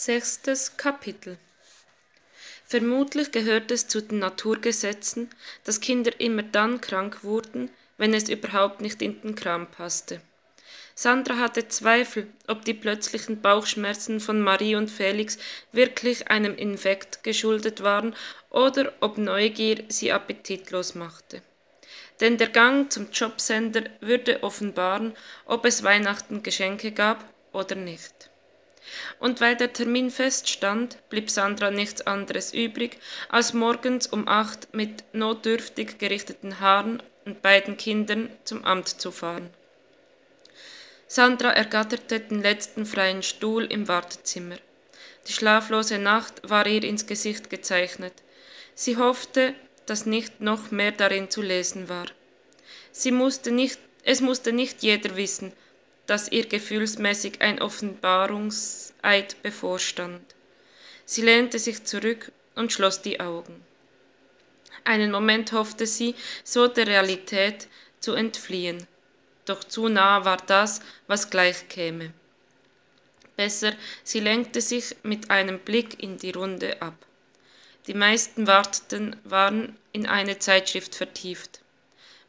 Sechstes 0.00 0.76
Kapitel 0.76 1.38
Vermutlich 2.64 3.32
gehört 3.32 3.72
es 3.72 3.88
zu 3.88 4.00
den 4.00 4.20
Naturgesetzen, 4.20 5.28
dass 5.64 5.80
Kinder 5.80 6.12
immer 6.20 6.44
dann 6.44 6.80
krank 6.80 7.24
wurden, 7.24 7.68
wenn 7.96 8.14
es 8.14 8.28
überhaupt 8.28 8.80
nicht 8.80 9.02
in 9.02 9.20
den 9.22 9.34
Kram 9.34 9.68
passte. 9.68 10.20
Sandra 10.94 11.38
hatte 11.38 11.66
Zweifel, 11.66 12.28
ob 12.46 12.64
die 12.64 12.74
plötzlichen 12.74 13.42
Bauchschmerzen 13.42 14.20
von 14.20 14.40
Marie 14.40 14.76
und 14.76 14.88
Felix 14.88 15.36
wirklich 15.72 16.30
einem 16.30 16.54
Infekt 16.54 17.24
geschuldet 17.24 17.82
waren 17.82 18.14
oder 18.50 18.92
ob 19.00 19.18
Neugier 19.18 19.82
sie 19.88 20.12
appetitlos 20.12 20.94
machte. 20.94 21.42
Denn 22.20 22.38
der 22.38 22.50
Gang 22.50 22.92
zum 22.92 23.10
Jobcenter 23.10 23.82
würde 24.00 24.44
offenbaren, 24.44 25.16
ob 25.44 25.64
es 25.64 25.82
Weihnachten 25.82 26.44
Geschenke 26.44 26.92
gab 26.92 27.24
oder 27.52 27.74
nicht. 27.74 28.27
Und 29.18 29.40
weil 29.40 29.56
der 29.56 29.72
Termin 29.72 30.10
feststand, 30.10 30.98
blieb 31.10 31.30
Sandra 31.30 31.70
nichts 31.70 32.06
anderes 32.06 32.52
übrig, 32.54 32.98
als 33.28 33.52
morgens 33.52 34.06
um 34.06 34.28
acht 34.28 34.74
mit 34.74 35.04
notdürftig 35.12 35.98
gerichteten 35.98 36.60
Haaren 36.60 37.02
und 37.24 37.42
beiden 37.42 37.76
Kindern 37.76 38.30
zum 38.44 38.64
Amt 38.64 38.88
zu 38.88 39.10
fahren. 39.10 39.50
Sandra 41.06 41.50
ergatterte 41.52 42.20
den 42.20 42.42
letzten 42.42 42.84
freien 42.84 43.22
Stuhl 43.22 43.64
im 43.64 43.88
Wartezimmer. 43.88 44.56
Die 45.26 45.32
schlaflose 45.32 45.98
Nacht 45.98 46.42
war 46.48 46.66
ihr 46.66 46.84
ins 46.84 47.06
Gesicht 47.06 47.50
gezeichnet. 47.50 48.12
Sie 48.74 48.96
hoffte, 48.96 49.54
dass 49.86 50.06
nicht 50.06 50.40
noch 50.40 50.70
mehr 50.70 50.92
darin 50.92 51.30
zu 51.30 51.42
lesen 51.42 51.88
war. 51.88 52.06
Sie 52.92 53.10
musste 53.10 53.50
nicht, 53.50 53.78
es 54.04 54.20
musste 54.20 54.52
nicht 54.52 54.82
jeder 54.82 55.16
wissen, 55.16 55.52
dass 56.08 56.32
ihr 56.32 56.46
gefühlsmäßig 56.46 57.42
ein 57.42 57.60
Offenbarungseid 57.60 59.40
bevorstand. 59.42 60.22
Sie 61.04 61.22
lehnte 61.22 61.58
sich 61.58 61.84
zurück 61.84 62.32
und 62.56 62.72
schloss 62.72 63.02
die 63.02 63.20
Augen. 63.20 63.62
Einen 64.84 65.12
Moment 65.12 65.52
hoffte 65.52 65.86
sie, 65.86 66.14
so 66.44 66.66
der 66.66 66.86
Realität 66.86 67.68
zu 68.00 68.14
entfliehen, 68.14 68.86
doch 69.44 69.62
zu 69.62 69.88
nah 69.88 70.24
war 70.24 70.38
das, 70.38 70.80
was 71.06 71.28
gleich 71.28 71.68
käme. 71.68 72.12
Besser, 73.36 73.74
sie 74.02 74.20
lenkte 74.20 74.62
sich 74.62 74.96
mit 75.02 75.30
einem 75.30 75.58
Blick 75.58 76.02
in 76.02 76.16
die 76.16 76.30
Runde 76.30 76.80
ab. 76.80 76.94
Die 77.86 77.94
meisten 77.94 78.46
Warteten 78.46 79.14
waren 79.24 79.76
in 79.92 80.06
eine 80.06 80.38
Zeitschrift 80.38 80.94
vertieft. 80.94 81.60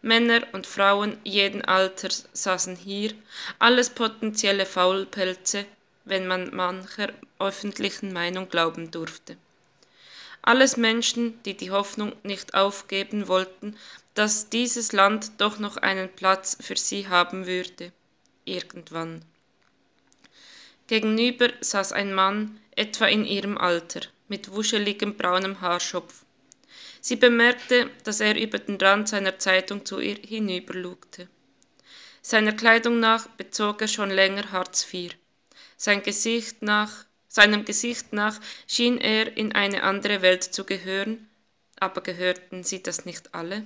Männer 0.02 0.48
und 0.54 0.66
Frauen 0.66 1.18
jeden 1.24 1.64
Alters 1.64 2.30
saßen 2.32 2.76
hier, 2.76 3.14
alles 3.60 3.90
potenzielle 3.90 4.66
Faulpelze, 4.66 5.66
wenn 6.06 6.26
man 6.26 6.56
mancher 6.56 7.12
öffentlichen 7.40 8.14
Meinung 8.14 8.50
glauben 8.50 8.92
durfte. 8.92 9.38
Alles 10.42 10.78
Menschen, 10.78 11.42
die 11.44 11.56
die 11.56 11.72
Hoffnung 11.72 12.14
nicht 12.24 12.54
aufgeben 12.54 13.28
wollten, 13.28 13.78
dass 14.14 14.50
dieses 14.50 14.94
Land 14.94 15.34
doch 15.38 15.60
noch 15.60 15.78
einen 15.78 16.10
Platz 16.10 16.58
für 16.62 16.78
sie 16.78 17.08
haben 17.08 17.46
würde, 17.46 17.92
irgendwann. 18.46 19.24
Gegenüber 20.88 21.50
saß 21.60 21.92
ein 21.92 22.14
Mann, 22.14 22.60
etwa 22.76 23.06
in 23.06 23.26
ihrem 23.26 23.58
Alter, 23.58 24.02
mit 24.28 24.52
wuscheligem 24.52 25.16
braunem 25.16 25.60
Haarschopf. 25.62 26.24
Sie 27.02 27.16
bemerkte, 27.16 27.90
dass 28.04 28.20
er 28.20 28.36
über 28.36 28.60
den 28.60 28.76
Rand 28.78 29.10
seiner 29.10 29.40
Zeitung 29.40 29.86
zu 29.86 30.00
ihr 30.00 30.16
hinüberlugte. 30.16 31.30
Seiner 32.22 32.54
Kleidung 32.54 33.00
nach 33.00 33.28
bezog 33.28 33.82
er 33.82 33.88
schon 33.88 34.10
länger 34.10 34.52
Hartz 34.52 34.86
IV. 34.94 35.16
Sein 35.78 36.04
Gesicht 36.04 36.62
nach, 36.62 37.06
seinem 37.28 37.64
Gesicht 37.64 38.12
nach 38.12 38.40
schien 38.68 38.98
er 38.98 39.38
in 39.38 39.54
eine 39.54 39.84
andere 39.84 40.22
Welt 40.22 40.44
zu 40.44 40.66
gehören, 40.66 41.30
aber 41.80 42.02
gehörten 42.02 42.64
sie 42.64 42.84
das 42.84 43.06
nicht 43.06 43.34
alle? 43.34 43.66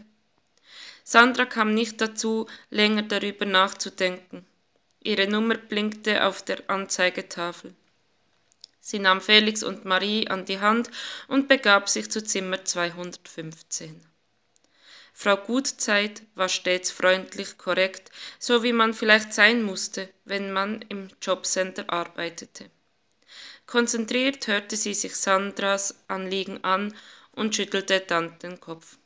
Sandra 1.03 1.46
kam 1.46 1.74
nicht 1.74 2.00
dazu, 2.00 2.47
länger 2.69 3.02
darüber 3.03 3.46
nachzudenken. 3.46 4.46
Ihre 5.02 5.28
Nummer 5.28 5.56
blinkte 5.56 6.25
auf 6.25 6.44
der 6.44 6.69
Anzeigetafel. 6.69 7.74
Sie 8.85 8.99
nahm 8.99 9.21
Felix 9.21 9.63
und 9.63 9.85
Marie 9.85 10.27
an 10.27 10.44
die 10.44 10.59
Hand 10.59 10.91
und 11.29 11.47
begab 11.47 11.88
sich 11.88 12.11
zu 12.11 12.21
Zimmer 12.21 12.66
215. 12.66 14.05
Frau 15.13 15.38
Gutzeit 15.38 16.21
war 16.35 16.49
stets 16.49 16.91
freundlich 16.91 17.57
korrekt, 17.57 18.11
so 18.39 18.61
wie 18.61 18.73
man 18.73 18.94
vielleicht 18.94 19.33
sein 19.33 19.63
musste, 19.63 20.09
wenn 20.25 20.51
man 20.51 20.81
im 20.89 21.07
Jobcenter 21.21 21.89
arbeitete. 21.89 22.69
Konzentriert 23.67 24.47
hörte 24.47 24.75
sie 24.75 24.94
sich 24.94 25.15
Sandras 25.15 25.95
Anliegen 26.09 26.61
an 26.65 26.94
und 27.31 27.55
schüttelte 27.55 28.01
dann 28.01 28.38
den 28.39 28.59
Kopf. 28.59 28.97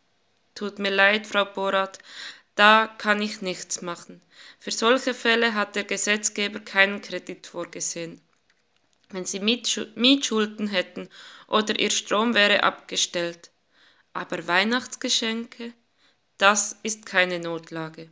Tut 0.56 0.80
mir 0.80 0.90
leid, 0.90 1.28
Frau 1.28 1.46
Borat, 1.46 2.00
da 2.56 2.88
kann 2.98 3.22
ich 3.22 3.44
nichts 3.44 3.84
machen. 3.84 4.24
Für 4.60 4.72
solche 4.72 5.14
Fälle 5.14 5.54
hat 5.54 5.76
der 5.76 5.84
Gesetzgeber 5.84 6.62
keinen 6.62 7.04
Kredit 7.04 7.46
vorgesehen 7.46 8.20
wenn 9.10 9.26
sie 9.26 9.40
Mietschulden 9.40 10.68
hätten 10.68 11.10
oder 11.48 11.80
ihr 11.80 11.92
Strom 11.92 12.34
wäre 12.34 12.64
abgestellt. 12.64 13.52
Aber 14.14 14.48
Weihnachtsgeschenke, 14.48 15.74
das 16.38 16.78
ist 16.84 17.06
keine 17.06 17.40
Notlage. 17.40 18.10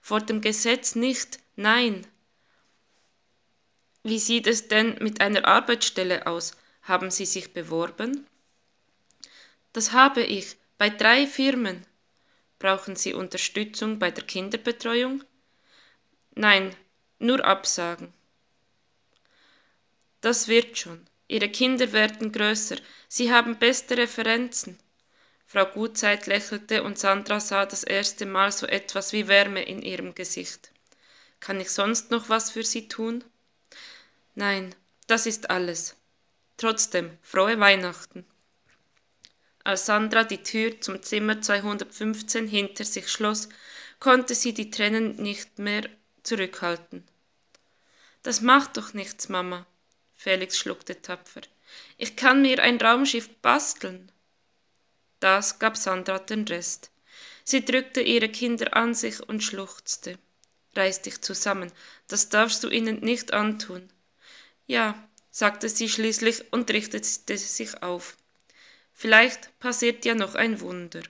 Vor 0.00 0.20
dem 0.20 0.40
Gesetz 0.40 0.94
nicht, 0.94 1.38
nein. 1.56 2.06
Wie 4.02 4.18
sieht 4.18 4.46
es 4.46 4.68
denn 4.68 4.96
mit 5.00 5.20
einer 5.20 5.46
Arbeitsstelle 5.46 6.26
aus? 6.26 6.52
Haben 6.82 7.10
Sie 7.10 7.24
sich 7.24 7.54
beworben? 7.54 8.26
Das 9.72 9.92
habe 9.92 10.22
ich, 10.22 10.56
bei 10.76 10.90
drei 10.90 11.26
Firmen. 11.26 11.86
Brauchen 12.58 12.96
Sie 12.96 13.14
Unterstützung 13.14 13.98
bei 13.98 14.10
der 14.10 14.24
Kinderbetreuung? 14.24 15.24
Nein, 16.34 16.76
nur 17.18 17.44
Absagen. 17.44 18.12
Das 20.24 20.48
wird 20.48 20.78
schon. 20.78 21.06
Ihre 21.28 21.50
Kinder 21.50 21.92
werden 21.92 22.32
größer. 22.32 22.76
Sie 23.08 23.30
haben 23.30 23.58
beste 23.58 23.98
Referenzen. 23.98 24.78
Frau 25.44 25.66
Gutzeit 25.66 26.26
lächelte 26.26 26.82
und 26.82 26.98
Sandra 26.98 27.40
sah 27.40 27.66
das 27.66 27.84
erste 27.84 28.24
Mal 28.24 28.50
so 28.50 28.66
etwas 28.66 29.12
wie 29.12 29.28
Wärme 29.28 29.62
in 29.64 29.82
ihrem 29.82 30.14
Gesicht. 30.14 30.72
Kann 31.40 31.60
ich 31.60 31.70
sonst 31.70 32.10
noch 32.10 32.30
was 32.30 32.50
für 32.50 32.64
Sie 32.64 32.88
tun? 32.88 33.22
Nein, 34.34 34.74
das 35.08 35.26
ist 35.26 35.50
alles. 35.50 35.94
Trotzdem, 36.56 37.18
frohe 37.20 37.60
Weihnachten. 37.60 38.24
Als 39.62 39.84
Sandra 39.84 40.24
die 40.24 40.42
Tür 40.42 40.80
zum 40.80 41.02
Zimmer 41.02 41.42
215 41.42 42.48
hinter 42.48 42.86
sich 42.86 43.08
schloss, 43.12 43.50
konnte 44.00 44.34
sie 44.34 44.54
die 44.54 44.70
Tränen 44.70 45.16
nicht 45.16 45.58
mehr 45.58 45.86
zurückhalten. 46.22 47.06
Das 48.22 48.40
macht 48.40 48.78
doch 48.78 48.94
nichts, 48.94 49.28
Mama. 49.28 49.66
Felix 50.24 50.56
schluckte 50.56 51.02
tapfer. 51.02 51.42
Ich 51.98 52.16
kann 52.16 52.40
mir 52.40 52.58
ein 52.62 52.80
Raumschiff 52.80 53.28
basteln. 53.42 54.10
Das 55.20 55.58
gab 55.58 55.76
Sandra 55.76 56.18
den 56.18 56.48
Rest. 56.48 56.90
Sie 57.44 57.62
drückte 57.62 58.00
ihre 58.00 58.30
Kinder 58.30 58.74
an 58.74 58.94
sich 58.94 59.20
und 59.20 59.42
schluchzte. 59.42 60.18
Reiß 60.74 61.02
dich 61.02 61.20
zusammen, 61.20 61.70
das 62.08 62.30
darfst 62.30 62.64
du 62.64 62.70
ihnen 62.70 63.00
nicht 63.00 63.34
antun. 63.34 63.86
Ja, 64.66 64.94
sagte 65.30 65.68
sie 65.68 65.90
schließlich 65.90 66.50
und 66.54 66.70
richtete 66.70 67.36
sich 67.36 67.82
auf. 67.82 68.16
Vielleicht 68.94 69.50
passiert 69.58 70.06
ja 70.06 70.14
noch 70.14 70.36
ein 70.36 70.62
Wunder. 70.62 71.02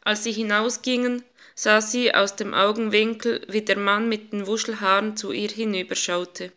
Als 0.00 0.24
sie 0.24 0.32
hinausgingen, 0.32 1.22
sah 1.54 1.80
sie 1.82 2.12
aus 2.12 2.34
dem 2.34 2.52
Augenwinkel, 2.52 3.46
wie 3.48 3.62
der 3.62 3.78
Mann 3.78 4.08
mit 4.08 4.32
den 4.32 4.48
Wuschelhaaren 4.48 5.16
zu 5.16 5.30
ihr 5.30 5.50
hinüberschaute. 5.50 6.52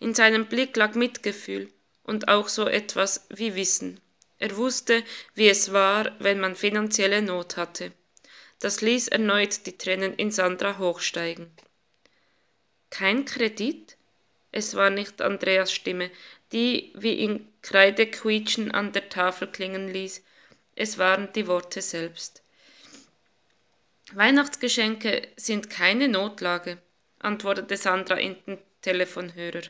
In 0.00 0.14
seinem 0.14 0.46
Blick 0.46 0.76
lag 0.76 0.94
Mitgefühl 0.94 1.72
und 2.02 2.28
auch 2.28 2.48
so 2.48 2.66
etwas 2.66 3.26
wie 3.30 3.54
Wissen. 3.54 4.00
Er 4.38 4.56
wusste, 4.56 5.02
wie 5.34 5.48
es 5.48 5.72
war, 5.72 6.14
wenn 6.20 6.40
man 6.40 6.54
finanzielle 6.54 7.22
Not 7.22 7.56
hatte. 7.56 7.92
Das 8.60 8.80
ließ 8.80 9.08
erneut 9.08 9.66
die 9.66 9.76
Tränen 9.76 10.14
in 10.14 10.30
Sandra 10.30 10.78
hochsteigen. 10.78 11.50
Kein 12.90 13.24
Kredit? 13.24 13.96
Es 14.50 14.74
war 14.74 14.90
nicht 14.90 15.20
Andreas 15.20 15.72
Stimme, 15.72 16.10
die 16.52 16.92
wie 16.96 17.22
in 17.22 17.46
Kreidequietschen 17.62 18.70
an 18.70 18.92
der 18.92 19.08
Tafel 19.08 19.48
klingen 19.48 19.88
ließ. 19.88 20.22
Es 20.74 20.98
waren 20.98 21.32
die 21.34 21.46
Worte 21.46 21.82
selbst. 21.82 22.42
Weihnachtsgeschenke 24.12 25.28
sind 25.36 25.68
keine 25.68 26.08
Notlage, 26.08 26.78
antwortete 27.18 27.76
Sandra 27.76 28.16
Telefonhörer. 28.82 29.62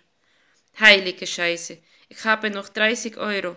Heilige 0.79 1.27
Scheiße, 1.27 1.79
ich 2.09 2.25
habe 2.25 2.51
noch 2.51 2.69
30 2.69 3.17
Euro. 3.17 3.57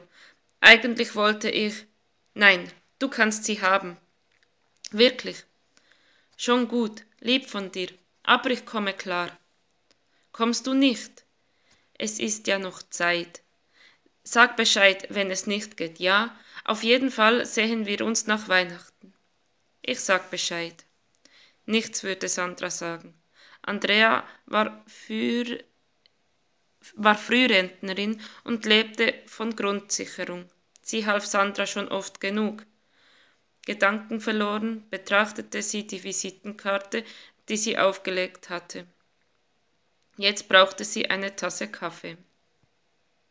Eigentlich 0.60 1.16
wollte 1.16 1.50
ich. 1.50 1.86
Nein, 2.34 2.72
du 3.00 3.10
kannst 3.10 3.46
sie 3.46 3.62
haben. 3.62 3.98
Wirklich. 4.92 5.44
Schon 6.38 6.68
gut, 6.68 7.04
lieb 7.20 7.50
von 7.50 7.72
dir, 7.72 7.90
aber 8.24 8.50
ich 8.50 8.66
komme 8.66 8.94
klar. 8.94 9.38
Kommst 10.32 10.68
du 10.68 10.74
nicht? 10.74 11.26
es 12.02 12.18
ist 12.20 12.48
ja 12.48 12.58
noch 12.58 12.82
Zeit. 12.82 13.44
Sag 14.24 14.58
Bescheid, 14.58 15.06
wenn 15.10 15.30
es 15.30 15.46
nicht 15.46 15.78
geht, 15.78 16.00
ja? 16.00 16.36
Auf 16.64 16.82
jeden 16.82 17.12
Fall 17.12 17.46
sehen 17.46 17.86
wir 17.86 18.04
uns 18.04 18.26
nach 18.26 18.48
Weihnachten. 18.48 19.14
Ich 19.84 20.00
sag 20.00 20.32
Bescheid. 20.32 20.84
Nichts 21.68 22.02
würde 22.02 22.28
Sandra 22.28 22.72
sagen. 22.72 23.14
Andrea 23.62 24.26
war, 24.46 24.84
für, 24.88 25.64
war 26.96 27.16
Frührentnerin 27.16 28.22
und 28.44 28.66
lebte 28.66 29.14
von 29.26 29.56
Grundsicherung. 29.56 30.50
Sie 30.82 31.06
half 31.06 31.26
Sandra 31.26 31.66
schon 31.66 31.88
oft 31.88 32.20
genug. 32.20 32.66
Gedankenverloren 33.66 34.90
betrachtete 34.90 35.62
sie 35.62 35.86
die 35.86 36.04
Visitenkarte, 36.04 37.04
die 37.50 37.58
sie 37.58 37.78
aufgelegt 37.78 38.50
hatte. 38.50 38.88
Jetzt 40.18 40.50
brauchte 40.50 40.84
sie 40.84 41.10
eine 41.10 41.36
Tasse 41.36 41.68
Kaffee. 41.68 42.18